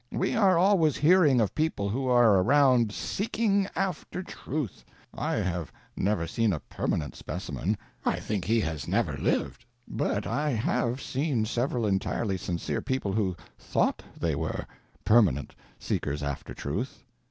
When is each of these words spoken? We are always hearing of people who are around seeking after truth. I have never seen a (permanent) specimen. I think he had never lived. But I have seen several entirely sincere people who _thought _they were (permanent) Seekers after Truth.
We 0.11 0.35
are 0.35 0.57
always 0.57 0.97
hearing 0.97 1.39
of 1.39 1.53
people 1.53 1.87
who 1.87 2.07
are 2.07 2.39
around 2.41 2.91
seeking 2.91 3.67
after 3.75 4.23
truth. 4.23 4.83
I 5.13 5.33
have 5.33 5.71
never 5.95 6.25
seen 6.25 6.53
a 6.53 6.59
(permanent) 6.59 7.15
specimen. 7.15 7.77
I 8.03 8.19
think 8.19 8.43
he 8.45 8.61
had 8.61 8.87
never 8.87 9.15
lived. 9.15 9.63
But 9.87 10.25
I 10.25 10.53
have 10.53 11.03
seen 11.03 11.45
several 11.45 11.85
entirely 11.85 12.37
sincere 12.37 12.81
people 12.81 13.13
who 13.13 13.35
_thought 13.59 13.99
_they 14.19 14.33
were 14.33 14.65
(permanent) 15.05 15.53
Seekers 15.77 16.23
after 16.23 16.55
Truth. 16.55 17.03